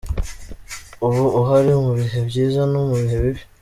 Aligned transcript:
Uba 1.05 1.21
uhari 1.39 1.73
mu 1.83 1.91
bihe 1.99 2.19
byiza 2.27 2.61
no 2.71 2.79
mu 2.87 2.95
bihe 3.01 3.17
bibi. 3.23 3.41